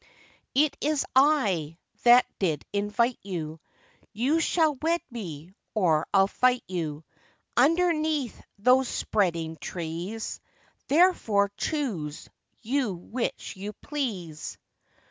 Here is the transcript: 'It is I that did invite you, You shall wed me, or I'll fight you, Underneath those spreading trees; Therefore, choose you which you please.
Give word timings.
'It 0.55 0.75
is 0.81 1.05
I 1.15 1.77
that 2.05 2.25
did 2.39 2.65
invite 2.73 3.19
you, 3.21 3.59
You 4.13 4.39
shall 4.39 4.73
wed 4.81 4.99
me, 5.11 5.51
or 5.75 6.07
I'll 6.11 6.25
fight 6.25 6.63
you, 6.67 7.03
Underneath 7.55 8.41
those 8.57 8.87
spreading 8.87 9.57
trees; 9.57 10.39
Therefore, 10.87 11.51
choose 11.55 12.29
you 12.63 12.95
which 12.95 13.55
you 13.55 13.73
please. 13.73 14.57